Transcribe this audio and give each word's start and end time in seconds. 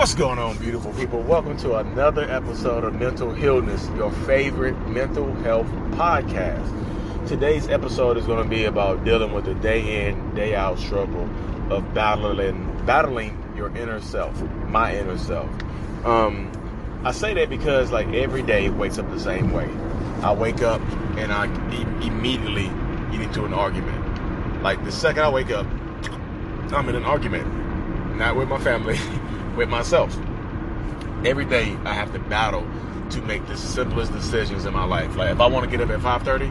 What's 0.00 0.14
going 0.14 0.38
on, 0.38 0.56
beautiful 0.56 0.94
people? 0.94 1.20
Welcome 1.20 1.58
to 1.58 1.76
another 1.76 2.22
episode 2.22 2.84
of 2.84 2.94
Mental 2.94 3.34
Healness, 3.34 3.86
your 3.96 4.10
favorite 4.10 4.72
mental 4.88 5.30
health 5.42 5.66
podcast. 5.90 7.28
Today's 7.28 7.68
episode 7.68 8.16
is 8.16 8.24
going 8.24 8.42
to 8.42 8.48
be 8.48 8.64
about 8.64 9.04
dealing 9.04 9.34
with 9.34 9.44
the 9.44 9.52
day 9.56 10.08
in, 10.08 10.34
day 10.34 10.54
out 10.54 10.78
struggle 10.78 11.28
of 11.70 11.92
battling 11.92 12.82
battling 12.86 13.36
your 13.54 13.76
inner 13.76 14.00
self, 14.00 14.40
my 14.68 14.96
inner 14.96 15.18
self. 15.18 15.50
Um, 16.06 16.50
I 17.04 17.12
say 17.12 17.34
that 17.34 17.50
because 17.50 17.92
like 17.92 18.08
every 18.14 18.42
day 18.42 18.70
wakes 18.70 18.96
up 18.96 19.10
the 19.10 19.20
same 19.20 19.52
way. 19.52 19.68
I 20.22 20.32
wake 20.32 20.62
up 20.62 20.80
and 21.18 21.30
I 21.30 21.44
e- 21.74 22.06
immediately 22.06 22.70
get 23.12 23.20
into 23.20 23.44
an 23.44 23.52
argument. 23.52 24.62
Like 24.62 24.82
the 24.82 24.92
second 24.92 25.24
I 25.24 25.28
wake 25.28 25.50
up, 25.50 25.66
I'm 26.72 26.88
in 26.88 26.94
an 26.94 27.04
argument, 27.04 28.16
not 28.16 28.34
with 28.34 28.48
my 28.48 28.58
family. 28.58 28.98
with 29.60 29.68
myself. 29.68 30.16
Every 31.22 31.44
day 31.44 31.76
I 31.84 31.92
have 31.92 32.14
to 32.14 32.18
battle 32.18 32.66
to 33.10 33.20
make 33.20 33.46
the 33.46 33.58
simplest 33.58 34.10
decisions 34.10 34.64
in 34.64 34.72
my 34.72 34.84
life. 34.84 35.16
Like 35.16 35.32
if 35.32 35.40
I 35.40 35.48
want 35.48 35.70
to 35.70 35.70
get 35.70 35.82
up 35.82 35.90
at 35.90 36.00
5:30, 36.00 36.48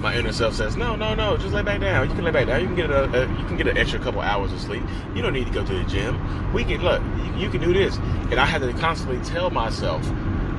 my 0.00 0.16
inner 0.16 0.32
self 0.32 0.54
says, 0.54 0.76
"No, 0.76 0.94
no, 0.94 1.12
no, 1.12 1.36
just 1.36 1.52
lay 1.52 1.62
back 1.62 1.80
down. 1.80 2.08
You 2.08 2.14
can 2.14 2.24
lay 2.24 2.30
back 2.30 2.46
down. 2.46 2.60
You 2.60 2.68
can 2.68 2.76
get 2.76 2.90
a, 2.90 3.02
a 3.02 3.20
you 3.22 3.46
can 3.48 3.56
get 3.56 3.66
an 3.66 3.76
extra 3.76 3.98
couple 3.98 4.20
hours 4.20 4.52
of 4.52 4.60
sleep. 4.60 4.84
You 5.12 5.22
don't 5.22 5.32
need 5.32 5.46
to 5.48 5.52
go 5.52 5.64
to 5.64 5.74
the 5.74 5.82
gym. 5.84 6.52
We 6.52 6.62
can 6.62 6.82
look. 6.82 7.02
You, 7.02 7.42
you 7.42 7.50
can 7.50 7.60
do 7.60 7.72
this." 7.72 7.96
And 8.30 8.34
I 8.34 8.46
had 8.46 8.62
to 8.62 8.72
constantly 8.74 9.18
tell 9.24 9.50
myself 9.50 10.08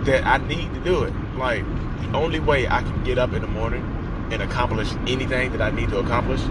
that 0.04 0.26
I 0.26 0.46
need 0.46 0.74
to 0.74 0.82
do 0.82 1.04
it. 1.04 1.14
Like 1.38 1.64
the 2.02 2.18
only 2.18 2.42
way 2.42 2.68
I 2.68 2.82
can 2.82 3.02
get 3.06 3.18
up 3.18 3.32
in 3.32 3.42
the 3.42 3.48
morning 3.48 3.84
and 4.30 4.42
accomplish 4.42 4.92
anything 5.08 5.54
that 5.54 5.62
I 5.62 5.72
need 5.72 5.88
to 5.92 6.00
accomplish 6.00 6.42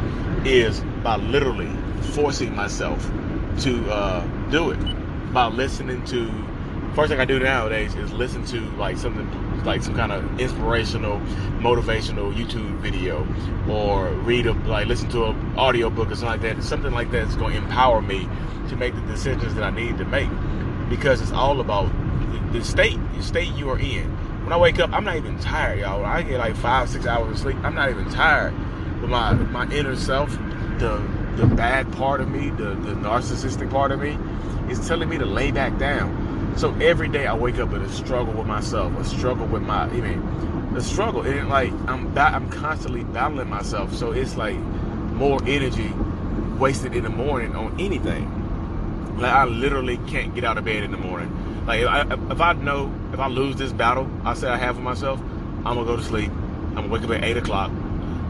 is 0.47 0.80
by 1.03 1.17
literally 1.17 1.70
forcing 2.14 2.56
myself 2.56 3.05
to 3.58 3.91
uh, 3.91 4.27
do 4.48 4.70
it 4.70 4.78
about 5.33 5.55
listening 5.55 6.05
to 6.05 6.30
first 6.94 7.08
thing 7.08 7.19
I 7.19 7.25
do 7.25 7.38
nowadays 7.38 7.94
is 7.94 8.12
listen 8.12 8.44
to 8.47 8.61
like 8.77 8.98
something 8.98 9.27
like 9.64 9.83
some 9.83 9.94
kind 9.97 10.12
of 10.12 10.39
inspirational, 10.39 11.20
motivational 11.58 12.34
YouTube 12.34 12.78
video, 12.80 13.27
or 13.66 14.11
read 14.11 14.47
a 14.47 14.52
like 14.69 14.89
listen 14.89 15.08
to 15.08 15.24
an 15.24 15.58
audio 15.58 15.89
book 15.89 16.11
or 16.11 16.16
something 16.16 16.42
like 16.42 16.42
that. 16.42 16.62
Something 16.62 16.92
like 16.92 17.11
that 17.12 17.28
is 17.28 17.34
going 17.36 17.55
to 17.55 17.58
empower 17.61 18.02
me 18.02 18.28
to 18.69 18.77
make 18.77 18.94
the 18.94 19.00
decisions 19.02 19.55
that 19.55 19.64
I 19.64 19.70
need 19.70 19.97
to 19.97 20.05
make 20.05 20.28
because 20.91 21.22
it's 21.22 21.33
all 21.33 21.61
about 21.61 21.91
the 22.52 22.62
state, 22.62 22.98
the 23.17 23.22
state 23.22 23.55
you 23.55 23.70
are 23.70 23.78
in. 23.78 24.11
When 24.44 24.52
I 24.52 24.58
wake 24.58 24.80
up, 24.80 24.92
I'm 24.92 25.05
not 25.05 25.17
even 25.17 25.39
tired, 25.39 25.78
y'all. 25.78 26.05
I 26.05 26.20
get 26.20 26.41
like 26.41 26.56
five, 26.56 26.91
six 26.91 27.06
hours 27.06 27.30
of 27.30 27.39
sleep. 27.39 27.56
I'm 27.62 27.74
not 27.74 27.89
even 27.89 28.11
tired, 28.11 28.52
but 29.00 29.08
my 29.08 29.33
my 29.33 29.67
inner 29.72 29.96
self, 29.96 30.30
the 30.78 31.00
the 31.36 31.47
bad 31.47 31.91
part 31.92 32.20
of 32.20 32.30
me, 32.30 32.50
the 32.50 32.75
the 32.75 32.94
narcissistic 32.94 33.70
part 33.70 33.92
of 33.92 34.00
me 34.00 34.19
is 34.70 34.86
telling 34.86 35.08
me 35.08 35.19
to 35.19 35.27
lay 35.27 35.50
back 35.50 35.78
down. 35.78 36.55
So 36.56 36.74
every 36.74 37.08
day 37.08 37.27
I 37.27 37.34
wake 37.34 37.58
up 37.58 37.70
with 37.70 37.83
a 37.83 37.89
struggle 37.89 38.34
with 38.34 38.47
myself, 38.47 38.97
a 38.98 39.05
struggle 39.05 39.47
with 39.47 39.62
my, 39.62 39.84
I 39.84 39.89
mean, 39.89 40.74
the 40.74 40.83
struggle. 40.83 41.22
And 41.22 41.48
like 41.48 41.72
I'm, 41.86 42.16
I'm 42.19 42.48
constantly 42.50 43.05
battling 43.05 43.48
myself. 43.48 43.95
So 43.95 44.12
it's 44.12 44.36
like 44.36 44.57
more 44.57 45.40
energy 45.46 45.90
wasted 46.58 46.95
in 46.95 47.05
the 47.05 47.11
morning 47.11 47.57
on 47.57 47.80
anything. 47.80 49.18
Like 49.18 49.33
I 49.33 49.45
literally 49.45 49.96
can't 50.08 50.34
get 50.34 50.45
out 50.45 50.58
of 50.58 50.64
bed 50.64 50.83
in 50.83 50.90
the 50.90 50.98
morning. 50.98 51.64
Like 51.67 51.80
if 51.80 51.89
I, 51.89 52.02
if 52.30 52.40
I 52.40 52.52
know 52.55 52.92
if 53.12 53.18
I 53.18 53.28
lose 53.28 53.57
this 53.57 53.73
battle, 53.73 54.11
I 54.24 54.34
say 54.34 54.48
I 54.48 54.57
have 54.57 54.77
for 54.77 54.83
myself, 54.83 55.20
I'm 55.20 55.77
gonna 55.77 55.84
go 55.84 55.96
to 55.96 56.02
sleep. 56.02 56.30
I'm 56.30 56.74
gonna 56.74 56.89
wake 56.89 57.02
up 57.02 57.11
at 57.11 57.24
eight 57.24 57.36
o'clock, 57.36 57.70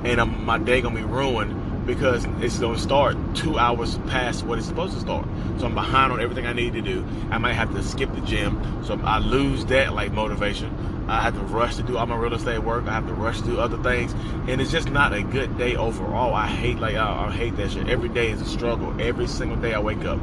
and 0.05 0.21
I'm, 0.21 0.45
my 0.45 0.59
day 0.59 0.81
gonna 0.81 0.97
be 0.97 1.05
ruined 1.05 1.62
because 1.87 2.27
it's 2.41 2.59
going 2.59 2.77
to 2.77 2.81
start 2.81 3.17
two 3.35 3.59
hours 3.59 3.99
past 4.07 4.45
what 4.45 4.59
it's 4.59 4.67
supposed 4.67 4.95
to 4.95 5.01
start. 5.01 5.27
So 5.59 5.67
I'm 5.67 5.75
behind 5.75 6.13
on 6.13 6.21
everything 6.21 6.47
I 6.47 6.53
need 6.53 6.73
to 6.75 6.83
do. 6.83 7.05
I 7.31 7.39
might 7.39 7.55
have 7.55 7.73
to 7.75 7.83
skip 7.83 8.13
the 8.15 8.21
gym, 8.21 8.85
so 8.85 8.99
I 9.03 9.19
lose 9.19 9.65
that 9.67 9.93
like 9.95 10.13
motivation. 10.13 10.75
I 11.09 11.21
have 11.21 11.35
to 11.35 11.41
rush 11.41 11.77
to 11.77 11.83
do 11.83 11.99
all 11.99 12.07
my 12.07 12.17
real 12.17 12.33
estate 12.33 12.61
work. 12.61 12.87
I 12.87 12.93
have 12.93 13.07
to 13.07 13.15
rush 13.15 13.41
to 13.41 13.47
do 13.47 13.59
other 13.59 13.77
things, 13.83 14.13
and 14.49 14.61
it's 14.61 14.71
just 14.71 14.91
not 14.91 15.13
a 15.13 15.23
good 15.23 15.59
day 15.59 15.75
overall. 15.75 16.35
I 16.35 16.47
hate 16.47 16.79
like 16.79 16.95
I, 16.95 17.27
I 17.27 17.31
hate 17.33 17.57
that 17.57 17.73
shit. 17.73 17.89
Every 17.89 18.09
day 18.09 18.31
is 18.31 18.41
a 18.41 18.47
struggle. 18.47 18.99
Every 19.01 19.27
single 19.27 19.57
day 19.57 19.75
I 19.75 19.81
wake 19.81 20.05
up 20.05 20.21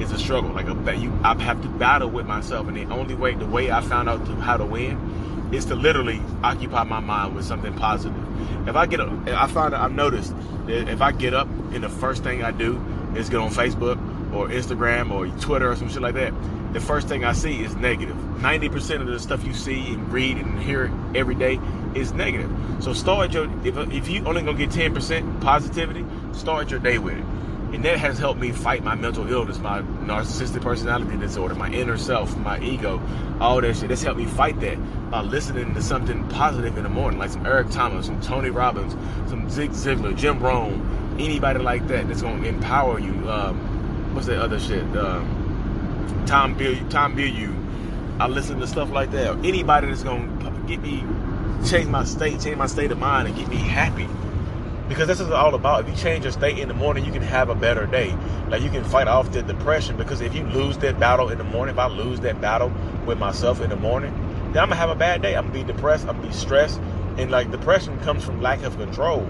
is 0.00 0.12
a 0.12 0.18
struggle. 0.18 0.50
Like 0.50 0.68
a, 0.68 0.96
you, 0.96 1.16
I 1.22 1.40
have 1.42 1.62
to 1.62 1.68
battle 1.68 2.10
with 2.10 2.26
myself, 2.26 2.66
and 2.68 2.76
the 2.76 2.84
only 2.92 3.14
way, 3.14 3.34
the 3.34 3.46
way 3.46 3.70
I 3.70 3.80
found 3.80 4.08
out 4.08 4.26
to, 4.26 4.34
how 4.34 4.56
to 4.56 4.64
win, 4.66 4.98
is 5.52 5.64
to 5.66 5.74
literally 5.74 6.20
occupy 6.42 6.84
my 6.84 7.00
mind 7.00 7.34
with 7.34 7.44
something 7.44 7.74
positive. 7.74 8.68
If 8.68 8.76
I 8.76 8.86
get, 8.86 9.00
a, 9.00 9.10
I 9.28 9.46
find 9.46 9.74
I've 9.74 9.92
noticed 9.92 10.34
that 10.66 10.88
if 10.88 11.00
I 11.00 11.12
get 11.12 11.34
up 11.34 11.48
and 11.72 11.82
the 11.82 11.88
first 11.88 12.22
thing 12.22 12.42
I 12.42 12.50
do 12.50 12.82
is 13.14 13.28
get 13.28 13.38
on 13.38 13.50
Facebook 13.50 13.96
or 14.34 14.48
Instagram 14.48 15.10
or 15.10 15.28
Twitter 15.40 15.70
or 15.70 15.76
some 15.76 15.88
shit 15.88 16.02
like 16.02 16.14
that, 16.14 16.32
the 16.72 16.80
first 16.80 17.08
thing 17.08 17.24
I 17.24 17.32
see 17.32 17.62
is 17.62 17.74
negative. 17.76 18.16
90% 18.16 19.00
of 19.00 19.06
the 19.06 19.18
stuff 19.18 19.44
you 19.44 19.54
see 19.54 19.94
and 19.94 20.12
read 20.12 20.36
and 20.36 20.60
hear 20.60 20.92
every 21.14 21.34
day 21.34 21.58
is 21.94 22.12
negative. 22.12 22.50
So 22.80 22.92
start 22.92 23.32
your, 23.32 23.50
if, 23.64 23.76
if 23.92 24.08
you 24.08 24.26
only 24.26 24.42
gonna 24.42 24.58
get 24.58 24.70
10% 24.70 25.40
positivity, 25.40 26.04
start 26.32 26.70
your 26.70 26.80
day 26.80 26.98
with 26.98 27.16
it. 27.16 27.24
And 27.72 27.84
that 27.84 27.98
has 27.98 28.18
helped 28.18 28.40
me 28.40 28.52
fight 28.52 28.84
my 28.84 28.94
mental 28.94 29.30
illness, 29.30 29.58
my 29.58 29.82
narcissistic 29.82 30.62
personality 30.62 31.16
disorder, 31.16 31.54
my 31.54 31.68
inner 31.70 31.98
self, 31.98 32.36
my 32.38 32.60
ego, 32.60 33.02
all 33.40 33.60
that 33.60 33.76
shit. 33.76 33.88
That's 33.88 34.02
helped 34.02 34.20
me 34.20 34.26
fight 34.26 34.60
that 34.60 34.78
by 35.10 35.22
listening 35.22 35.74
to 35.74 35.82
something 35.82 36.26
positive 36.28 36.76
in 36.76 36.84
the 36.84 36.88
morning, 36.88 37.18
like 37.18 37.30
some 37.30 37.44
Eric 37.44 37.70
Thomas, 37.70 38.06
some 38.06 38.20
Tony 38.20 38.50
Robbins, 38.50 38.92
some 39.28 39.50
Zig 39.50 39.70
Ziglar, 39.70 40.16
Jim 40.16 40.38
Rohn, 40.38 41.16
anybody 41.18 41.58
like 41.58 41.86
that 41.88 42.06
that's 42.06 42.22
going 42.22 42.42
to 42.42 42.48
empower 42.48 43.00
you. 43.00 43.28
Um, 43.28 44.14
what's 44.14 44.28
that 44.28 44.40
other 44.40 44.60
shit? 44.60 44.84
Um, 44.96 46.24
Tom 46.26 46.54
Bill, 46.56 46.76
Tom 46.88 47.16
Bilyeu. 47.16 47.54
I 48.20 48.28
listen 48.28 48.60
to 48.60 48.66
stuff 48.66 48.90
like 48.90 49.10
that. 49.10 49.44
Anybody 49.44 49.88
that's 49.88 50.04
going 50.04 50.38
to 50.38 50.50
get 50.68 50.80
me, 50.80 51.04
change 51.68 51.88
my 51.88 52.04
state, 52.04 52.40
change 52.40 52.56
my 52.56 52.66
state 52.68 52.92
of 52.92 52.98
mind, 52.98 53.28
and 53.28 53.36
get 53.36 53.48
me 53.48 53.56
happy 53.56 54.08
because 54.88 55.08
this 55.08 55.20
is 55.20 55.30
all 55.30 55.54
about 55.54 55.80
if 55.80 55.88
you 55.88 55.96
change 55.96 56.24
your 56.24 56.32
state 56.32 56.58
in 56.58 56.68
the 56.68 56.74
morning 56.74 57.04
you 57.04 57.12
can 57.12 57.22
have 57.22 57.48
a 57.48 57.54
better 57.54 57.86
day. 57.86 58.16
Like 58.48 58.62
you 58.62 58.70
can 58.70 58.84
fight 58.84 59.08
off 59.08 59.32
the 59.32 59.42
depression 59.42 59.96
because 59.96 60.20
if 60.20 60.34
you 60.34 60.44
lose 60.44 60.78
that 60.78 60.98
battle 61.00 61.28
in 61.30 61.38
the 61.38 61.44
morning 61.44 61.74
if 61.74 61.78
i 61.78 61.88
lose 61.88 62.20
that 62.20 62.40
battle 62.40 62.72
with 63.06 63.18
myself 63.18 63.60
in 63.60 63.70
the 63.70 63.76
morning 63.76 64.12
then 64.52 64.62
i'm 64.62 64.68
gonna 64.68 64.76
have 64.76 64.90
a 64.90 64.94
bad 64.94 65.22
day. 65.22 65.36
I'm 65.36 65.48
gonna 65.48 65.64
be 65.64 65.72
depressed 65.72 66.06
i'm 66.06 66.16
gonna 66.16 66.28
be 66.28 66.34
stressed. 66.34 66.80
And 67.18 67.30
like 67.30 67.50
depression 67.50 67.98
comes 68.00 68.24
from 68.24 68.42
lack 68.42 68.62
of 68.62 68.76
control. 68.76 69.22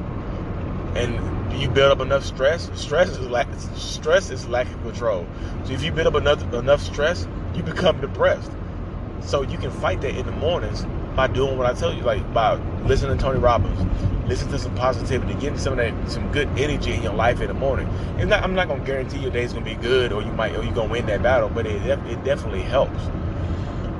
And 0.94 1.14
you 1.60 1.68
build 1.68 1.92
up 1.92 2.00
enough 2.00 2.24
stress? 2.24 2.70
Stress 2.74 3.08
is 3.10 3.20
lack 3.28 3.48
stress 3.74 4.30
is 4.30 4.46
lack 4.48 4.66
of 4.66 4.82
control. 4.82 5.26
So 5.64 5.72
if 5.72 5.82
you 5.82 5.92
build 5.92 6.08
up 6.08 6.14
enough 6.16 6.42
enough 6.52 6.82
stress 6.82 7.26
you 7.54 7.62
become 7.62 8.00
depressed. 8.00 8.50
So 9.20 9.42
you 9.42 9.58
can 9.58 9.70
fight 9.70 10.02
that 10.02 10.16
in 10.16 10.26
the 10.26 10.32
mornings 10.32 10.84
by 11.16 11.26
doing 11.26 11.56
what 11.56 11.66
I 11.66 11.72
tell 11.72 11.92
you, 11.92 12.02
like 12.02 12.32
by 12.34 12.54
listening 12.84 13.16
to 13.16 13.22
Tony 13.22 13.38
Robbins, 13.38 13.80
listen 14.28 14.50
to 14.50 14.58
some 14.58 14.74
positivity, 14.74 15.32
getting 15.34 15.58
some 15.58 15.72
of 15.72 15.78
that, 15.78 16.10
some 16.10 16.30
good 16.30 16.46
energy 16.58 16.92
in 16.92 17.02
your 17.02 17.14
life 17.14 17.40
in 17.40 17.48
the 17.48 17.54
morning. 17.54 17.88
And 18.18 18.28
not, 18.28 18.44
I'm 18.44 18.54
not 18.54 18.68
gonna 18.68 18.84
guarantee 18.84 19.18
your 19.18 19.30
day's 19.30 19.54
gonna 19.54 19.64
be 19.64 19.74
good 19.74 20.12
or 20.12 20.22
you 20.22 20.30
might 20.32 20.54
or 20.54 20.62
you're 20.62 20.74
gonna 20.74 20.92
win 20.92 21.06
that 21.06 21.22
battle, 21.22 21.48
but 21.48 21.66
it 21.66 21.82
it 21.86 22.22
definitely 22.22 22.62
helps 22.62 23.00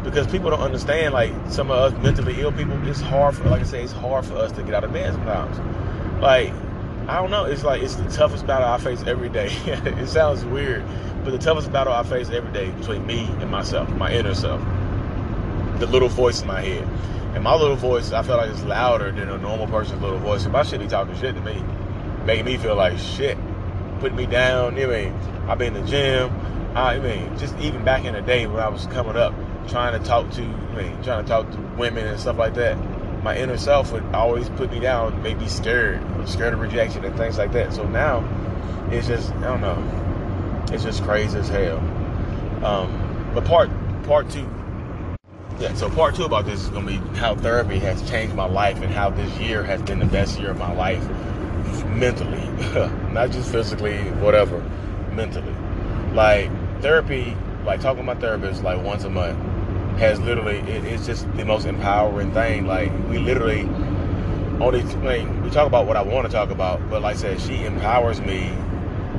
because 0.04 0.26
people 0.26 0.50
don't 0.50 0.60
understand. 0.60 1.14
Like 1.14 1.32
some 1.48 1.70
of 1.70 1.94
us 1.94 2.02
mentally 2.02 2.40
ill 2.40 2.52
people, 2.52 2.86
it's 2.86 3.00
hard 3.00 3.34
for, 3.34 3.48
like 3.48 3.62
I 3.62 3.64
say, 3.64 3.82
it's 3.82 3.92
hard 3.92 4.26
for 4.26 4.34
us 4.34 4.52
to 4.52 4.62
get 4.62 4.74
out 4.74 4.84
of 4.84 4.92
bed 4.92 5.14
sometimes. 5.14 5.58
Like 6.20 6.52
I 7.08 7.20
don't 7.20 7.30
know, 7.30 7.44
it's 7.44 7.64
like 7.64 7.82
it's 7.82 7.94
the 7.94 8.08
toughest 8.10 8.46
battle 8.46 8.68
I 8.68 8.78
face 8.78 9.02
every 9.06 9.30
day. 9.30 9.46
it 9.66 10.08
sounds 10.08 10.44
weird, 10.44 10.84
but 11.24 11.30
the 11.30 11.38
toughest 11.38 11.72
battle 11.72 11.94
I 11.94 12.02
face 12.02 12.28
every 12.28 12.52
day 12.52 12.70
between 12.72 13.06
me 13.06 13.26
and 13.40 13.50
myself, 13.50 13.88
my 13.90 14.12
inner 14.12 14.34
self 14.34 14.60
the 15.78 15.86
little 15.86 16.08
voice 16.08 16.40
in 16.42 16.48
my 16.48 16.60
head. 16.60 16.86
And 17.34 17.44
my 17.44 17.54
little 17.54 17.76
voice, 17.76 18.12
I 18.12 18.22
feel 18.22 18.36
like 18.36 18.50
it's 18.50 18.62
louder 18.62 19.12
than 19.12 19.28
a 19.28 19.38
normal 19.38 19.66
person's 19.66 20.00
little 20.00 20.18
voice. 20.18 20.44
And 20.44 20.52
my 20.52 20.62
shit 20.62 20.80
be 20.80 20.86
talking 20.86 21.14
shit 21.16 21.34
to 21.34 21.40
me, 21.42 21.62
making 22.24 22.46
me 22.46 22.56
feel 22.56 22.76
like 22.76 22.98
shit, 22.98 23.36
putting 24.00 24.16
me 24.16 24.26
down. 24.26 24.76
You 24.76 24.86
know 24.86 24.94
I 24.94 25.04
mean, 25.04 25.14
I've 25.48 25.58
been 25.58 25.76
in 25.76 25.82
the 25.84 25.88
gym. 25.88 26.30
I 26.74 26.98
mean, 26.98 27.36
just 27.38 27.56
even 27.58 27.84
back 27.84 28.04
in 28.04 28.14
the 28.14 28.22
day 28.22 28.46
when 28.46 28.62
I 28.62 28.68
was 28.68 28.86
coming 28.86 29.16
up, 29.16 29.34
trying 29.68 30.00
to 30.00 30.06
talk 30.06 30.30
to, 30.32 30.42
I 30.42 30.82
mean, 30.82 31.02
trying 31.02 31.24
to 31.24 31.28
talk 31.28 31.50
to 31.50 31.58
women 31.78 32.06
and 32.06 32.18
stuff 32.20 32.38
like 32.38 32.54
that. 32.54 32.76
My 33.22 33.36
inner 33.36 33.56
self 33.58 33.92
would 33.92 34.04
always 34.14 34.48
put 34.50 34.70
me 34.70 34.78
down, 34.78 35.22
make 35.22 35.38
me 35.38 35.48
scared, 35.48 36.00
scared 36.28 36.54
of 36.54 36.60
rejection 36.60 37.04
and 37.04 37.16
things 37.16 37.38
like 37.38 37.52
that. 37.52 37.72
So 37.72 37.86
now, 37.86 38.24
it's 38.90 39.06
just, 39.06 39.32
I 39.32 39.40
don't 39.40 39.60
know, 39.60 40.64
it's 40.72 40.84
just 40.84 41.02
crazy 41.02 41.38
as 41.38 41.48
hell. 41.48 41.78
Um, 42.64 43.30
but 43.34 43.44
part 43.44 43.70
part 44.04 44.30
two. 44.30 44.48
Yeah, 45.58 45.72
so 45.72 45.88
part 45.88 46.14
two 46.14 46.24
about 46.24 46.44
this 46.44 46.64
is 46.64 46.68
gonna 46.68 46.86
be 46.86 46.96
how 47.18 47.34
therapy 47.34 47.78
has 47.78 48.06
changed 48.10 48.34
my 48.34 48.44
life 48.44 48.82
and 48.82 48.92
how 48.92 49.08
this 49.08 49.34
year 49.38 49.62
has 49.62 49.80
been 49.80 49.98
the 49.98 50.06
best 50.06 50.38
year 50.38 50.50
of 50.50 50.58
my 50.58 50.70
life 50.72 51.02
mentally, 51.86 52.46
not 53.12 53.30
just 53.30 53.50
physically, 53.50 53.96
whatever, 54.20 54.60
mentally. 55.12 55.54
Like 56.12 56.50
therapy, 56.82 57.34
like 57.64 57.80
talking 57.80 57.98
to 57.98 58.02
my 58.02 58.20
therapist 58.20 58.62
like 58.62 58.84
once 58.84 59.04
a 59.04 59.10
month 59.10 59.38
has 59.98 60.20
literally 60.20 60.58
it, 60.58 60.84
it's 60.84 61.06
just 61.06 61.30
the 61.36 61.44
most 61.46 61.64
empowering 61.64 62.32
thing. 62.32 62.66
Like 62.66 62.92
we 63.08 63.18
literally 63.18 63.62
only 64.60 64.82
mean, 64.82 65.42
we 65.42 65.48
talk 65.48 65.66
about 65.66 65.86
what 65.86 65.96
I 65.96 66.02
want 66.02 66.26
to 66.26 66.32
talk 66.32 66.50
about, 66.50 66.88
but 66.90 67.00
like 67.00 67.16
I 67.16 67.18
said, 67.18 67.40
she 67.40 67.64
empowers 67.64 68.20
me 68.20 68.52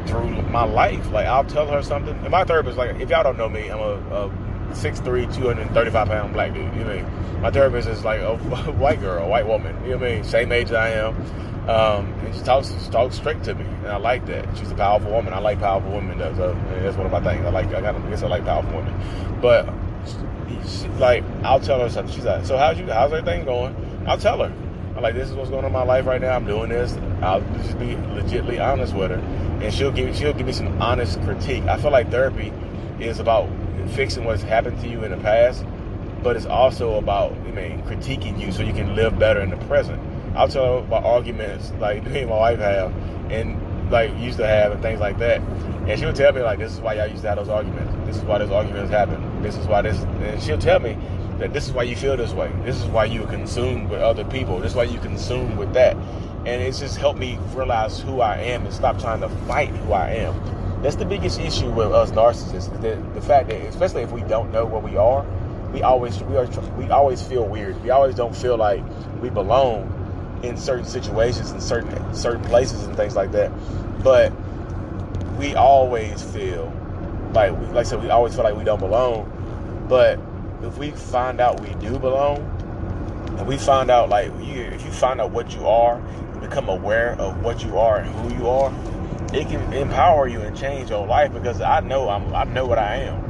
through 0.05 0.29
my 0.43 0.65
life. 0.65 1.09
Like 1.11 1.25
I'll 1.25 1.45
tell 1.45 1.65
her 1.67 1.81
something. 1.81 2.13
And 2.13 2.29
my 2.29 2.43
therapist, 2.43 2.77
like 2.77 2.99
if 2.99 3.09
y'all 3.09 3.23
don't 3.23 3.37
know 3.37 3.49
me, 3.49 3.69
I'm 3.69 3.79
a, 3.79 3.93
a 4.15 4.46
6'3", 4.71 5.33
235 5.35 6.07
pound 6.07 6.33
black 6.33 6.53
dude. 6.53 6.73
You 6.75 6.83
know 6.83 6.91
I 6.91 6.95
mean? 7.01 7.41
My 7.41 7.51
therapist 7.51 7.87
is 7.87 8.03
like 8.03 8.21
a 8.21 8.37
white 8.73 8.99
girl, 8.99 9.23
a 9.23 9.27
white 9.27 9.47
woman. 9.47 9.75
You 9.83 9.91
know 9.91 9.97
what 9.97 10.07
I 10.07 10.15
mean? 10.15 10.23
Same 10.23 10.51
age 10.51 10.71
I 10.71 10.89
am. 10.89 11.15
Um, 11.69 12.13
and 12.23 12.33
she 12.33 12.41
talks 12.41 12.69
she 12.83 12.91
talks 12.91 13.17
straight 13.17 13.43
to 13.43 13.53
me, 13.53 13.65
and 13.65 13.87
I 13.87 13.97
like 13.97 14.25
that. 14.27 14.45
She's 14.57 14.71
a 14.71 14.75
powerful 14.75 15.11
woman. 15.11 15.33
I 15.33 15.39
like 15.39 15.59
powerful 15.59 15.91
women. 15.91 16.17
That's, 16.17 16.39
uh, 16.39 16.57
that's 16.81 16.95
one 16.95 17.05
of 17.05 17.11
my 17.11 17.21
things. 17.21 17.45
I 17.45 17.49
like. 17.49 17.67
I 17.67 17.81
got. 17.81 17.95
I 17.95 18.09
guess 18.09 18.23
I 18.23 18.27
like 18.27 18.45
powerful 18.45 18.71
women. 18.71 19.39
But 19.41 19.69
she, 20.65 20.87
like, 20.99 21.25
I'll 21.43 21.59
tell 21.59 21.81
her 21.81 21.89
something. 21.89 22.15
She's 22.15 22.23
like, 22.23 22.45
"So 22.45 22.57
how's 22.57 22.79
you? 22.79 22.85
How's 22.85 23.11
everything 23.11 23.43
going?" 23.43 23.75
I'll 24.07 24.17
tell 24.17 24.39
her. 24.39 24.53
I'm 24.95 25.03
like, 25.03 25.15
"This 25.15 25.29
is 25.29 25.35
what's 25.35 25.49
going 25.49 25.65
on 25.65 25.67
in 25.67 25.73
my 25.73 25.83
life 25.83 26.05
right 26.05 26.21
now. 26.21 26.35
I'm 26.35 26.45
doing 26.45 26.69
this." 26.69 26.97
I'll 27.21 27.41
just 27.41 27.77
be 27.79 27.95
legitly 28.15 28.63
honest 28.65 28.95
with 28.95 29.11
her, 29.11 29.17
and 29.61 29.73
she'll 29.73 29.91
give 29.91 30.15
she'll 30.15 30.33
give 30.33 30.47
me 30.47 30.53
some 30.53 30.81
honest 30.81 31.21
critique. 31.23 31.63
I 31.65 31.77
feel 31.77 31.91
like 31.91 32.09
therapy 32.11 32.53
is 32.99 33.19
about 33.19 33.49
fixing 33.89 34.23
what's 34.25 34.41
happened 34.41 34.79
to 34.81 34.87
you 34.87 35.03
in 35.03 35.11
the 35.11 35.17
past, 35.17 35.65
but 36.23 36.35
it's 36.35 36.45
also 36.45 36.95
about 36.95 37.33
I 37.33 37.51
mean 37.51 37.81
critiquing 37.83 38.39
you 38.39 38.51
so 38.51 38.63
you 38.63 38.73
can 38.73 38.95
live 38.95 39.17
better 39.17 39.41
in 39.41 39.49
the 39.49 39.57
present. 39.67 40.01
I'll 40.35 40.47
tell 40.47 40.79
about 40.79 41.03
arguments 41.03 41.71
like 41.79 42.03
me 42.11 42.21
and 42.21 42.29
my 42.29 42.37
wife 42.37 42.59
have, 42.59 42.93
and 43.31 43.91
like 43.91 44.15
used 44.17 44.37
to 44.37 44.47
have, 44.47 44.71
and 44.71 44.81
things 44.81 44.99
like 44.99 45.17
that. 45.19 45.41
And 45.87 45.99
she'll 45.99 46.13
tell 46.13 46.33
me 46.33 46.41
like, 46.41 46.59
"This 46.59 46.73
is 46.73 46.81
why 46.81 46.95
y'all 46.95 47.07
used 47.07 47.21
to 47.23 47.29
have 47.29 47.37
those 47.37 47.49
arguments. 47.49 47.93
This 48.05 48.17
is 48.17 48.23
why 48.23 48.39
those 48.39 48.51
arguments 48.51 48.91
happen. 48.91 49.41
This 49.41 49.55
is 49.57 49.67
why 49.67 49.81
this." 49.81 49.97
And 50.01 50.41
she'll 50.41 50.57
tell 50.57 50.79
me 50.79 50.97
that 51.39 51.53
this 51.53 51.67
is 51.67 51.73
why 51.73 51.83
you 51.83 51.95
feel 51.95 52.17
this 52.17 52.33
way. 52.33 52.51
This 52.63 52.77
is 52.77 52.85
why 52.85 53.05
you're 53.05 53.27
consumed 53.27 53.89
with 53.89 54.01
other 54.01 54.25
people. 54.25 54.59
This 54.59 54.71
is 54.71 54.75
why 54.75 54.83
you 54.83 54.99
consumed 54.99 55.57
with 55.57 55.73
that. 55.73 55.95
And 56.45 56.61
it's 56.61 56.79
just 56.79 56.97
helped 56.97 57.19
me 57.19 57.37
realize 57.53 57.99
who 57.99 58.21
I 58.21 58.37
am 58.37 58.65
and 58.65 58.73
stop 58.73 58.99
trying 58.99 59.21
to 59.21 59.29
fight 59.47 59.69
who 59.69 59.93
I 59.93 60.11
am. 60.11 60.56
That's 60.81 60.95
the 60.95 61.05
biggest 61.05 61.39
issue 61.39 61.69
with 61.71 61.91
us 61.91 62.11
narcissists. 62.11 62.69
The, 62.81 63.01
the 63.13 63.21
fact 63.21 63.49
that, 63.49 63.61
especially 63.61 64.03
if 64.03 64.11
we 64.11 64.21
don't 64.21 64.51
know 64.51 64.65
what 64.65 64.83
we 64.83 64.95
are, 64.95 65.25
we 65.73 65.81
always 65.81 66.21
we 66.23 66.37
are 66.37 66.45
we 66.77 66.89
always 66.89 67.21
feel 67.21 67.45
weird. 67.45 67.81
We 67.83 67.89
always 67.89 68.15
don't 68.15 68.35
feel 68.35 68.57
like 68.57 68.83
we 69.21 69.29
belong 69.29 69.93
in 70.43 70.55
certain 70.55 70.85
situations 70.85 71.51
and 71.51 71.61
certain 71.61 72.13
certain 72.13 72.43
places 72.43 72.83
and 72.83 72.95
things 72.95 73.15
like 73.15 73.31
that. 73.31 73.51
But 74.03 74.31
we 75.37 75.55
always 75.55 76.21
feel 76.21 76.71
like 77.33 77.51
like 77.51 77.75
I 77.75 77.83
said, 77.83 78.01
we 78.01 78.09
always 78.09 78.35
feel 78.35 78.43
like 78.43 78.55
we 78.55 78.63
don't 78.63 78.79
belong. 78.79 79.33
But 79.89 80.19
if 80.61 80.77
we 80.77 80.91
find 80.91 81.41
out 81.41 81.59
we 81.59 81.73
do 81.75 81.97
belong, 81.97 82.39
and 83.37 83.47
we 83.47 83.57
find 83.57 83.89
out 83.89 84.09
like 84.09 84.31
you, 84.41 84.61
if 84.61 84.85
you 84.85 84.91
find 84.91 85.19
out 85.19 85.31
what 85.31 85.53
you 85.53 85.67
are 85.67 86.01
become 86.39 86.69
aware 86.69 87.13
of 87.19 87.41
what 87.41 87.63
you 87.63 87.77
are 87.77 87.99
and 87.99 88.13
who 88.15 88.37
you 88.37 88.47
are, 88.47 88.69
it 89.33 89.47
can 89.47 89.73
empower 89.73 90.27
you 90.27 90.41
and 90.41 90.55
change 90.55 90.89
your 90.89 91.05
life. 91.05 91.33
Because 91.33 91.61
I 91.61 91.81
know 91.81 92.09
I'm 92.09 92.33
I 92.33 92.45
know 92.45 92.65
what 92.65 92.77
I 92.77 92.97
am. 92.97 93.27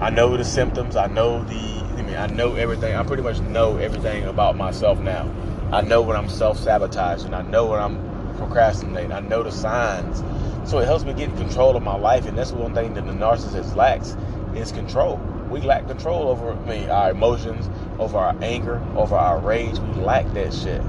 I 0.00 0.10
know 0.10 0.36
the 0.36 0.44
symptoms. 0.44 0.96
I 0.96 1.06
know 1.06 1.42
the. 1.44 1.86
I 1.96 2.02
mean, 2.02 2.16
I 2.16 2.26
know 2.26 2.54
everything. 2.54 2.94
I 2.94 3.02
pretty 3.04 3.22
much 3.22 3.40
know 3.40 3.78
everything 3.78 4.24
about 4.24 4.56
myself 4.56 5.00
now. 5.00 5.30
I 5.72 5.80
know 5.80 6.02
when 6.02 6.16
I'm 6.16 6.28
self 6.28 6.58
sabotaging. 6.58 7.34
I 7.34 7.42
know 7.42 7.66
when 7.66 7.80
I'm 7.80 8.36
procrastinating. 8.36 9.12
I 9.12 9.20
know 9.20 9.42
the 9.42 9.50
signs. 9.50 10.22
So 10.68 10.78
it 10.78 10.86
helps 10.86 11.04
me 11.04 11.14
get 11.14 11.34
control 11.36 11.76
of 11.76 11.82
my 11.82 11.96
life, 11.96 12.26
and 12.26 12.36
that's 12.36 12.52
one 12.52 12.74
thing 12.74 12.94
that 12.94 13.06
the 13.06 13.12
narcissist 13.12 13.76
lacks 13.76 14.16
is 14.54 14.72
control. 14.72 15.16
We 15.48 15.60
lack 15.60 15.86
control 15.86 16.28
over 16.28 16.52
I 16.52 16.66
mean, 16.66 16.90
our 16.90 17.12
emotions, 17.12 17.70
over 18.00 18.18
our 18.18 18.36
anger, 18.42 18.82
over 18.96 19.14
our 19.14 19.38
rage. 19.38 19.78
We 19.78 20.02
lack 20.02 20.32
that 20.34 20.52
shit. 20.52 20.82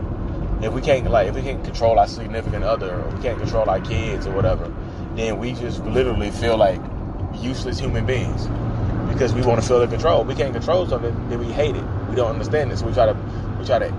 If 0.61 0.73
we 0.73 0.81
can't 0.81 1.09
like, 1.09 1.27
if 1.27 1.35
we 1.35 1.43
can't 1.43 1.63
control 1.63 1.99
our 1.99 2.07
significant 2.07 2.63
other, 2.63 2.95
or 2.95 3.09
we 3.09 3.21
can't 3.21 3.39
control 3.39 3.69
our 3.69 3.79
kids 3.79 4.25
or 4.25 4.33
whatever, 4.33 4.73
then 5.15 5.37
we 5.37 5.53
just 5.53 5.83
literally 5.85 6.31
feel 6.31 6.57
like 6.57 6.81
useless 7.35 7.79
human 7.79 8.05
beings 8.05 8.47
because 9.11 9.33
we 9.33 9.41
want 9.41 9.61
to 9.61 9.67
feel 9.67 9.79
the 9.79 9.87
control. 9.87 10.23
We 10.23 10.35
can't 10.35 10.53
control 10.53 10.87
something, 10.87 11.29
then 11.29 11.39
we 11.39 11.51
hate 11.51 11.75
it. 11.75 11.83
We 12.09 12.15
don't 12.15 12.31
understand 12.31 12.71
this. 12.71 12.81
We 12.83 12.93
try 12.93 13.05
to, 13.05 13.13
we 13.59 13.65
try 13.65 13.79
to 13.79 13.93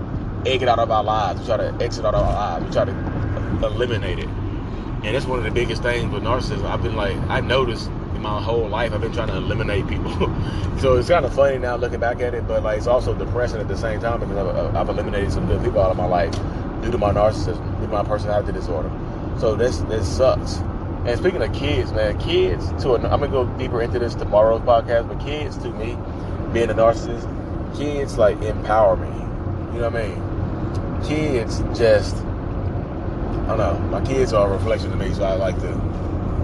egg 0.45 0.61
it 0.61 0.67
out 0.67 0.79
of 0.79 0.91
our 0.91 1.03
lives. 1.03 1.41
We 1.41 1.45
try 1.45 1.57
to 1.57 1.75
exit 1.81 2.05
out 2.05 2.15
of 2.15 2.25
our 2.25 2.33
lives. 2.33 2.65
We 2.65 2.71
try 2.71 2.85
to 2.85 3.65
eliminate 3.65 4.19
it. 4.19 4.27
And 4.27 5.15
that's 5.15 5.25
one 5.25 5.39
of 5.39 5.45
the 5.45 5.51
biggest 5.51 5.81
things 5.81 6.13
with 6.13 6.23
narcissism. 6.23 6.65
I've 6.65 6.83
been 6.83 6.95
like, 6.95 7.17
I 7.29 7.39
noticed 7.39 7.89
my 8.21 8.41
whole 8.41 8.67
life, 8.67 8.93
I've 8.93 9.01
been 9.01 9.13
trying 9.13 9.27
to 9.27 9.37
eliminate 9.37 9.87
people. 9.87 10.11
so 10.79 10.97
it's 10.97 11.09
kind 11.09 11.25
of 11.25 11.33
funny 11.33 11.57
now 11.57 11.75
looking 11.75 11.99
back 11.99 12.19
at 12.21 12.33
it, 12.33 12.47
but 12.47 12.63
like 12.63 12.77
it's 12.77 12.87
also 12.87 13.13
depressing 13.13 13.59
at 13.59 13.67
the 13.67 13.77
same 13.77 13.99
time 13.99 14.19
because 14.19 14.37
I've, 14.37 14.75
uh, 14.75 14.79
I've 14.79 14.89
eliminated 14.89 15.31
some 15.31 15.47
good 15.47 15.63
people 15.63 15.81
out 15.81 15.91
of 15.91 15.97
my 15.97 16.05
life 16.05 16.33
due 16.81 16.91
to 16.91 16.97
my 16.97 17.11
narcissism, 17.11 17.79
due 17.79 17.87
to 17.87 17.91
my 17.91 18.03
personality 18.03 18.51
disorder. 18.51 18.91
So 19.39 19.55
this 19.55 19.79
this 19.79 20.07
sucks. 20.07 20.57
And 21.05 21.17
speaking 21.17 21.41
of 21.41 21.53
kids, 21.53 21.93
man, 21.93 22.19
kids 22.19 22.67
to 22.83 22.95
an, 22.95 23.05
I'm 23.05 23.21
gonna 23.21 23.29
go 23.29 23.45
deeper 23.57 23.81
into 23.81 23.99
this 23.99 24.15
tomorrow's 24.15 24.61
podcast, 24.61 25.07
but 25.07 25.19
kids 25.25 25.57
to 25.59 25.69
me, 25.71 25.97
being 26.51 26.69
a 26.69 26.73
narcissist, 26.73 27.27
kids 27.77 28.17
like 28.17 28.41
empower 28.41 28.97
me. 28.97 29.07
You 29.73 29.81
know 29.81 29.89
what 29.89 29.95
I 29.95 30.07
mean? 30.07 31.03
Kids 31.07 31.59
just 31.77 32.15
I 32.15 33.55
don't 33.55 33.57
know. 33.57 33.79
My 33.89 34.05
kids 34.05 34.33
are 34.33 34.47
a 34.47 34.51
reflection 34.51 34.91
of 34.91 34.99
me, 34.99 35.11
so 35.13 35.23
I 35.23 35.33
like 35.33 35.59
to 35.61 35.71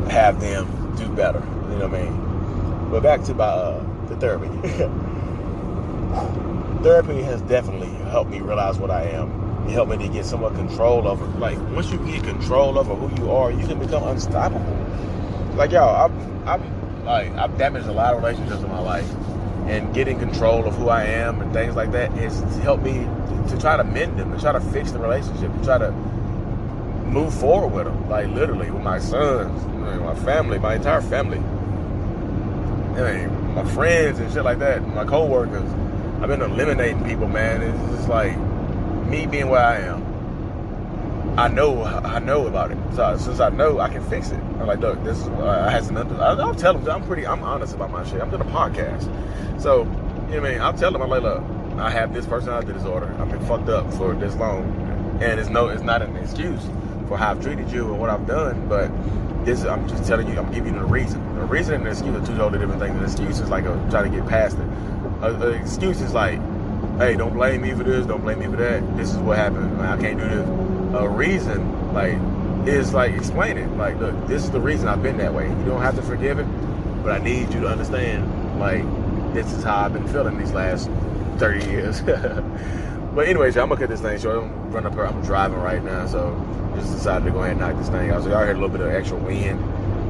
have 0.10 0.40
them 0.40 0.85
do 0.96 1.10
better. 1.10 1.40
You 1.40 1.78
know 1.78 1.88
what 1.88 2.00
I 2.00 2.04
mean? 2.04 2.90
But 2.92 3.04
back 3.04 3.24
to 3.24 3.34
my 3.34 3.46
uh, 3.46 3.84
the 4.08 4.16
therapy. 4.18 4.48
therapy 6.84 7.22
has 7.24 7.42
definitely 7.44 7.94
helped 8.10 8.32
me 8.32 8.40
realize 8.40 8.78
what 8.78 8.92
I 8.92 9.04
am. 9.04 9.32
It 9.68 9.72
helped 9.72 9.92
me 9.92 9.98
to 9.98 10.08
get 10.14 10.26
somewhat 10.26 10.56
control 10.56 11.08
over. 11.08 11.26
Like 11.40 11.58
once 11.72 11.92
you 11.92 11.98
get 12.06 12.24
control 12.24 12.78
over 12.78 12.96
who 12.96 13.24
you 13.24 13.32
are, 13.32 13.52
you 13.52 13.66
can 13.68 13.80
become 13.80 14.04
unstoppable. 14.04 14.62
Like 15.56 15.72
y'all, 15.72 16.06
I'm, 16.06 16.48
I'm 16.48 17.06
like 17.06 17.32
I've 17.34 17.58
damaged 17.58 17.88
a 17.88 17.92
lot 17.92 18.14
of 18.14 18.22
relationships 18.22 18.62
in 18.62 18.70
my 18.70 18.80
life, 18.80 19.12
and 19.66 19.94
getting 19.94 20.20
control 20.20 20.68
of 20.68 20.76
who 20.76 20.90
I 20.90 21.06
am 21.06 21.42
and 21.42 21.52
things 21.52 21.76
like 21.76 21.92
that 21.92 22.12
has 22.12 22.40
helped 22.58 22.84
me 22.84 22.94
to, 22.94 23.46
to 23.50 23.58
try 23.58 23.78
to 23.78 23.84
mend 23.84 24.20
them, 24.20 24.32
to 24.32 24.40
try 24.40 24.52
to 24.52 24.60
fix 24.60 24.92
the 24.92 25.00
relationship, 25.00 25.52
to 25.52 25.64
try 25.64 25.80
to 25.80 25.92
move 27.06 27.34
forward 27.34 27.70
with 27.70 27.86
them. 27.86 28.10
Like 28.10 28.28
literally 28.28 28.70
with 28.72 28.84
my 28.84 29.00
sons, 29.00 29.66
my 30.02 30.16
family, 30.16 30.60
my 30.60 30.76
entire 30.76 31.02
family. 31.02 31.40
I 33.00 33.14
mean, 33.14 33.54
my 33.54 33.66
friends 33.74 34.20
and 34.20 34.32
shit 34.32 34.44
like 34.44 34.60
that, 34.60 34.86
my 34.88 35.06
coworkers. 35.06 35.70
I've 36.22 36.28
been 36.28 36.42
eliminating 36.42 37.04
people, 37.04 37.28
man. 37.28 37.62
It's 37.62 37.96
just 37.96 38.10
like 38.10 38.38
me 39.08 39.26
being 39.26 39.50
where 39.50 39.62
I 39.62 39.80
am. 39.80 40.04
I 41.38 41.50
know, 41.50 41.84
I 41.84 42.20
know 42.20 42.48
about 42.48 42.72
it. 42.72 42.78
So 42.96 43.18
since 43.18 43.42
I 43.42 43.50
know, 43.50 43.80
I 43.80 43.90
can 43.90 44.04
fix 44.06 44.32
it. 44.32 44.40
I'm 44.40 44.68
like, 44.68 44.80
look, 44.80 45.04
this 45.04 45.20
is. 45.20 45.28
I 45.28 45.70
had 45.70 45.84
some. 45.84 45.98
I'll 45.98 46.56
tell 46.56 46.74
them. 46.74 46.90
I'm 46.90 47.06
pretty. 47.06 47.28
I'm 47.28 47.44
honest 47.44 47.76
about 47.76 47.92
my 47.92 48.06
shit. 48.06 48.22
I'm 48.22 48.30
doing 48.30 48.42
a 48.42 48.46
podcast, 48.46 49.04
so 49.62 49.84
you 49.84 49.86
know 49.86 50.42
what 50.42 50.50
I 50.50 50.54
mean. 50.54 50.62
I'll 50.62 50.74
tell 50.74 50.94
them. 50.94 51.02
I'm 51.02 51.10
like, 51.10 51.24
look, 51.24 51.44
I 51.78 51.90
have 51.90 52.14
this 52.14 52.26
personality 52.26 52.72
disorder. 52.72 53.14
I've 53.20 53.30
been 53.30 53.46
fucked 53.46 53.68
up 53.68 53.92
for 53.94 54.14
this 54.16 54.34
long, 54.38 55.20
and 55.22 55.38
it's 55.38 55.50
no, 55.50 55.68
it's 55.68 55.84
not 55.84 56.02
an 56.02 56.16
excuse 56.16 56.66
for 57.08 57.18
how 57.18 57.32
I've 57.32 57.42
treated 57.42 57.72
you 57.72 57.92
and 57.92 58.00
what 58.00 58.10
I've 58.10 58.26
done, 58.28 58.68
but 58.68 58.92
this 59.46 59.64
I'm 59.64 59.88
just 59.88 60.06
telling 60.06 60.28
you, 60.28 60.38
I'm 60.38 60.52
giving 60.52 60.74
you 60.74 60.80
the 60.80 60.86
reason. 60.86 61.24
The 61.36 61.46
reason 61.46 61.76
and 61.76 61.86
the 61.86 61.92
excuse 61.92 62.16
are 62.16 62.26
two 62.26 62.36
totally 62.36 62.60
different 62.60 62.82
things. 62.82 62.98
An 62.98 63.04
excuse 63.04 63.40
is 63.40 63.50
like 63.50 63.66
uh, 63.66 63.74
a, 63.74 63.92
trying 63.92 64.12
to 64.12 64.18
get 64.18 64.28
past 64.28 64.58
it. 64.58 64.68
Uh, 65.24 65.52
An 65.52 65.62
excuse 65.62 66.02
is 66.02 66.14
like, 66.14 66.40
hey, 66.98 67.16
don't 67.16 67.34
blame 67.34 67.62
me 67.62 67.72
for 67.72 67.84
this, 67.84 68.06
don't 68.06 68.22
blame 68.22 68.40
me 68.40 68.46
for 68.46 68.58
that. 68.58 68.98
This 68.98 69.12
is 69.12 69.18
what 69.18 69.38
happened. 69.38 69.80
I 69.82 69.98
can't 69.98 70.20
do 70.20 70.28
this. 70.28 70.48
A 70.96 71.08
reason, 71.08 71.94
like, 71.94 72.18
is 72.68 72.94
like 72.94 73.14
explain 73.14 73.58
it. 73.58 73.70
Like, 73.78 73.98
look, 74.00 74.28
this 74.28 74.44
is 74.44 74.52
the 74.52 74.62
reason 74.62 74.88
I've 74.88 75.04
been 75.04 75.18
that 75.18 75.34
way. 75.34 75.48
You 75.48 75.66
don't 75.66 75.82
have 75.82 75.96
to 75.96 76.02
forgive 76.02 76.40
it, 76.40 76.48
but 77.04 77.12
I 77.12 77.24
need 77.24 77.54
you 77.54 77.62
to 77.62 77.68
understand, 77.68 78.60
like, 78.60 78.84
this 79.34 79.52
is 79.54 79.64
how 79.64 79.78
I've 79.78 79.94
been 79.94 80.08
feeling 80.08 80.38
these 80.38 80.54
last 80.54 80.90
30 81.38 81.66
years. 81.70 82.02
but 83.16 83.28
anyways, 83.30 83.56
I'm 83.56 83.70
gonna 83.70 83.80
cut 83.80 83.90
this 83.90 84.02
thing 84.02 84.20
short. 84.20 84.44
I'm 84.44 84.72
running 84.72 84.88
up 84.88 84.94
here. 84.94 85.06
I'm 85.06 85.22
driving 85.22 85.58
right 85.60 85.82
now, 85.82 86.06
so 86.06 86.36
just 86.76 86.92
decided 86.92 87.26
to 87.26 87.32
go 87.32 87.40
ahead 87.40 87.52
and 87.52 87.62
knock 87.62 87.78
this 87.78 87.88
thing 87.88 88.12
out. 88.12 88.24
So 88.24 88.30
y'all 88.30 88.40
heard 88.40 88.58
a 88.58 88.60
little 88.60 88.70
bit 88.70 88.82
of 88.82 88.92
extra 88.92 89.18
wind. 89.18 89.58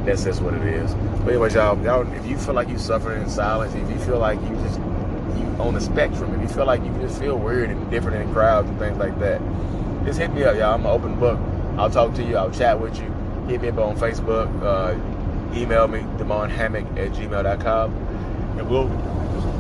That's 0.08 0.24
just 0.24 0.42
what 0.42 0.56
it 0.56 0.64
is. 0.64 0.94
But 0.94 1.30
anyways, 1.30 1.54
y'all, 1.54 1.82
y'all, 1.84 2.12
if 2.14 2.26
you 2.26 2.38
feel 2.38 2.56
like 2.56 2.68
you 2.68 2.80
suffering 2.80 3.22
in 3.22 3.30
silence, 3.30 3.76
if 3.76 3.90
you 3.90 4.00
feel 4.00 4.18
like 4.18 4.42
you 4.42 4.56
just 4.58 4.80
you 4.80 5.46
on 5.60 5.76
the 5.76 5.82
spectrum, 5.82 6.34
if 6.36 6.42
you 6.42 6.48
feel 6.48 6.66
like 6.66 6.84
you 6.84 6.92
just 7.00 7.20
feel 7.20 7.38
weird 7.38 7.70
and 7.70 7.92
different 7.92 8.22
in 8.22 8.34
crowds 8.34 8.68
and 8.70 8.80
things 8.80 8.98
like 8.98 9.18
that, 9.20 9.40
just 10.04 10.20
hit 10.20 10.34
me 10.34 10.44
up, 10.44 10.56
y'all. 10.56 10.74
I'm 10.74 10.82
an 10.82 10.88
open 10.88 11.20
book. 11.20 11.40
I'll 11.78 11.92
talk 11.92 12.16
to 12.16 12.24
you. 12.24 12.38
I'll 12.38 12.52
chat 12.52 12.80
with 12.80 12.98
you. 12.98 13.12
Hit 13.48 13.62
me 13.62 13.70
up 13.70 13.78
on 13.78 13.98
Facebook. 13.98 14.50
Uh, 14.64 14.96
email 15.56 15.88
me, 15.88 16.00
DemonHammock 16.18 16.98
at 16.98 17.12
gmail.com. 17.12 17.94
and 18.58 18.70
we'll 18.70 18.90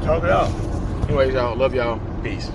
talk 0.04 0.24
it 0.24 0.30
out. 0.30 0.50
Anyways, 1.04 1.34
y'all, 1.34 1.56
love 1.56 1.76
y'all. 1.76 2.00
Peace. 2.24 2.50